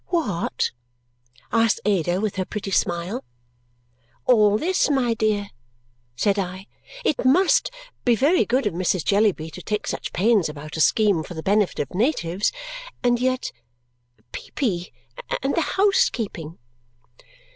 "What?" 0.07 0.71
asked 1.51 1.79
Ada 1.85 2.19
with 2.19 2.37
her 2.37 2.45
pretty 2.45 2.71
smile. 2.71 3.23
"All 4.25 4.57
this, 4.57 4.89
my 4.89 5.13
dear," 5.13 5.51
said 6.15 6.39
I. 6.39 6.65
"It 7.05 7.23
MUST 7.23 7.69
be 8.03 8.15
very 8.15 8.43
good 8.43 8.65
of 8.65 8.73
Mrs. 8.73 9.05
Jellyby 9.05 9.51
to 9.51 9.61
take 9.61 9.85
such 9.85 10.11
pains 10.11 10.49
about 10.49 10.75
a 10.75 10.81
scheme 10.81 11.21
for 11.21 11.35
the 11.35 11.43
benefit 11.43 11.77
of 11.77 11.93
natives 11.93 12.51
and 13.03 13.19
yet 13.19 13.51
Peepy 14.31 14.91
and 15.43 15.53
the 15.53 15.61
housekeeping!" 15.77 16.57